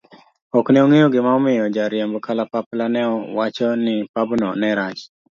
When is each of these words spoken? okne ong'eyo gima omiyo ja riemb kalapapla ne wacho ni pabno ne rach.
okne 0.57 0.79
ong'eyo 0.85 1.07
gima 1.13 1.29
omiyo 1.37 1.65
ja 1.75 1.85
riemb 1.91 2.15
kalapapla 2.25 2.85
ne 2.93 3.01
wacho 3.37 3.67
ni 3.85 3.95
pabno 4.13 4.49
ne 4.61 4.69
rach. 4.79 5.01